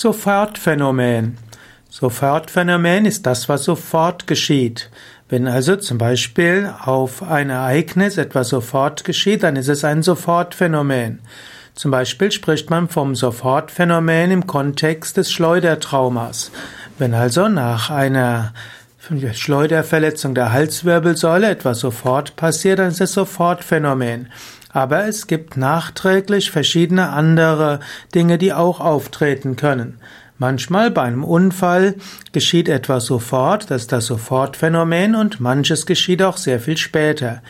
Sofortphänomen. 0.00 1.38
Sofortphänomen 1.90 3.04
ist 3.04 3.26
das, 3.26 3.48
was 3.48 3.64
sofort 3.64 4.28
geschieht. 4.28 4.90
Wenn 5.28 5.48
also 5.48 5.74
zum 5.74 5.98
Beispiel 5.98 6.72
auf 6.84 7.24
ein 7.24 7.50
Ereignis 7.50 8.16
etwas 8.16 8.50
sofort 8.50 9.02
geschieht, 9.02 9.42
dann 9.42 9.56
ist 9.56 9.66
es 9.66 9.82
ein 9.82 10.04
Sofortphänomen. 10.04 11.18
Zum 11.74 11.90
Beispiel 11.90 12.30
spricht 12.30 12.70
man 12.70 12.88
vom 12.88 13.16
Sofortphänomen 13.16 14.30
im 14.30 14.46
Kontext 14.46 15.16
des 15.16 15.32
Schleudertraumas. 15.32 16.52
Wenn 16.96 17.12
also 17.12 17.48
nach 17.48 17.90
einer 17.90 18.52
Schleuderverletzung 19.32 20.32
der 20.32 20.52
Halswirbelsäule 20.52 21.50
etwas 21.50 21.80
sofort 21.80 22.36
passiert, 22.36 22.78
dann 22.78 22.90
ist 22.90 23.00
es 23.00 23.14
Sofortphänomen. 23.14 24.28
Aber 24.70 25.06
es 25.06 25.26
gibt 25.26 25.56
nachträglich 25.56 26.50
verschiedene 26.50 27.10
andere 27.10 27.80
Dinge, 28.14 28.38
die 28.38 28.52
auch 28.52 28.80
auftreten 28.80 29.56
können. 29.56 29.98
Manchmal 30.40 30.92
bei 30.92 31.02
einem 31.02 31.24
Unfall 31.24 31.96
geschieht 32.32 32.68
etwas 32.68 33.06
sofort, 33.06 33.70
das 33.70 33.82
ist 33.82 33.92
das 33.92 34.06
Sofortphänomen, 34.06 35.16
und 35.16 35.40
manches 35.40 35.84
geschieht 35.84 36.22
auch 36.22 36.36
sehr 36.36 36.60
viel 36.60 36.76
später. 36.76 37.42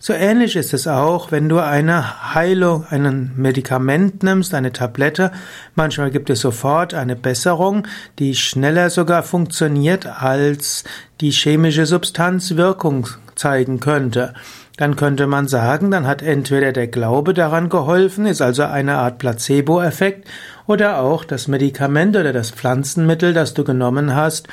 So 0.00 0.12
ähnlich 0.12 0.56
ist 0.56 0.74
es 0.74 0.88
auch, 0.88 1.30
wenn 1.30 1.48
du 1.48 1.60
eine 1.60 2.34
Heilung, 2.34 2.84
ein 2.90 3.30
Medikament 3.36 4.24
nimmst, 4.24 4.52
eine 4.52 4.72
Tablette. 4.72 5.30
Manchmal 5.76 6.10
gibt 6.10 6.28
es 6.28 6.40
sofort 6.40 6.92
eine 6.92 7.14
Besserung, 7.14 7.86
die 8.18 8.34
schneller 8.34 8.90
sogar 8.90 9.22
funktioniert, 9.22 10.06
als 10.06 10.82
die 11.20 11.30
chemische 11.30 11.86
Substanz 11.86 12.56
Wirkung 12.56 13.06
zeigen 13.34 13.80
könnte. 13.80 14.34
Dann 14.76 14.96
könnte 14.96 15.26
man 15.26 15.48
sagen, 15.48 15.90
dann 15.90 16.06
hat 16.06 16.22
entweder 16.22 16.72
der 16.72 16.86
Glaube 16.86 17.34
daran 17.34 17.68
geholfen, 17.68 18.26
ist 18.26 18.40
also 18.40 18.64
eine 18.64 18.96
Art 18.96 19.18
Placebo-Effekt, 19.18 20.28
oder 20.66 21.00
auch 21.00 21.24
das 21.24 21.48
Medikament 21.48 22.16
oder 22.16 22.32
das 22.32 22.50
Pflanzenmittel, 22.50 23.34
das 23.34 23.52
du 23.54 23.64
genommen 23.64 24.14
hast, 24.14 24.48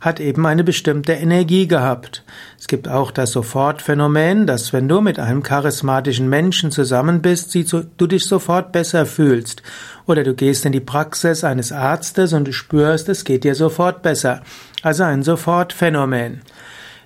hat 0.00 0.20
eben 0.20 0.44
eine 0.46 0.64
bestimmte 0.64 1.12
Energie 1.14 1.66
gehabt. 1.66 2.24
Es 2.60 2.66
gibt 2.66 2.88
auch 2.88 3.10
das 3.10 3.32
Sofortphänomen, 3.32 4.46
dass 4.46 4.74
wenn 4.74 4.86
du 4.86 5.00
mit 5.00 5.18
einem 5.18 5.42
charismatischen 5.42 6.28
Menschen 6.28 6.70
zusammen 6.70 7.22
bist, 7.22 7.54
du 7.54 8.06
dich 8.06 8.26
sofort 8.26 8.70
besser 8.70 9.06
fühlst. 9.06 9.62
Oder 10.06 10.22
du 10.22 10.34
gehst 10.34 10.66
in 10.66 10.72
die 10.72 10.80
Praxis 10.80 11.42
eines 11.42 11.72
Arztes 11.72 12.34
und 12.34 12.46
du 12.46 12.52
spürst, 12.52 13.08
es 13.08 13.24
geht 13.24 13.44
dir 13.44 13.54
sofort 13.54 14.02
besser. 14.02 14.42
Also 14.82 15.04
ein 15.04 15.22
Sofortphänomen. 15.22 16.42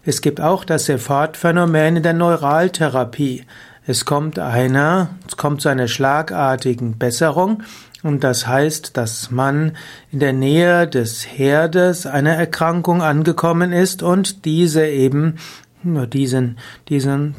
Es 0.04 0.20
gibt 0.20 0.40
auch 0.40 0.64
das 0.64 0.86
Sofortphänomen 0.86 1.96
in 1.96 2.02
der 2.02 2.12
Neuraltherapie. 2.14 3.44
Es 3.86 4.04
kommt 4.04 4.38
einer, 4.38 5.10
es 5.26 5.36
kommt 5.36 5.62
zu 5.62 5.68
einer 5.68 5.88
schlagartigen 5.88 6.98
Besserung 6.98 7.62
und 8.02 8.22
das 8.22 8.46
heißt, 8.46 8.96
dass 8.96 9.30
man 9.30 9.76
in 10.12 10.20
der 10.20 10.32
Nähe 10.32 10.86
des 10.86 11.26
Herdes 11.26 12.06
einer 12.06 12.34
Erkrankung 12.34 13.02
angekommen 13.02 13.72
ist 13.72 14.02
und 14.02 14.44
diese 14.44 14.86
eben 14.86 15.36
nur 15.82 16.06
diesen, 16.06 16.58
diesen 16.88 17.34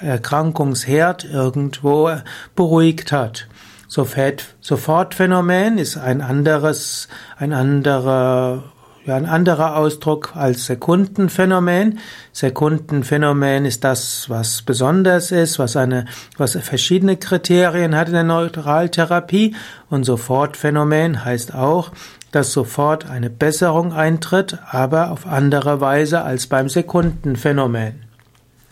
Erkrankungsherd 0.00 1.24
irgendwo 1.24 2.10
beruhigt 2.54 3.12
hat. 3.12 3.46
Sofortphänomen 3.88 5.78
ist 5.78 5.96
ein 5.96 6.20
anderes, 6.20 7.08
ein 7.36 7.52
anderer 7.52 8.64
ja, 9.04 9.16
ein 9.16 9.26
anderer 9.26 9.76
Ausdruck 9.76 10.36
als 10.36 10.66
Sekundenphänomen. 10.66 11.98
Sekundenphänomen 12.32 13.64
ist 13.64 13.82
das, 13.82 14.30
was 14.30 14.62
besonders 14.62 15.32
ist, 15.32 15.58
was 15.58 15.76
eine, 15.76 16.04
was 16.36 16.56
verschiedene 16.56 17.16
Kriterien 17.16 17.96
hat 17.96 18.08
in 18.08 18.14
der 18.14 18.22
Neutraltherapie. 18.22 19.56
Und 19.90 20.04
Sofortphänomen 20.04 21.24
heißt 21.24 21.54
auch, 21.54 21.90
dass 22.30 22.52
sofort 22.52 23.10
eine 23.10 23.28
Besserung 23.28 23.92
eintritt, 23.92 24.58
aber 24.70 25.10
auf 25.10 25.26
andere 25.26 25.80
Weise 25.80 26.22
als 26.22 26.46
beim 26.46 26.68
Sekundenphänomen. 26.68 28.11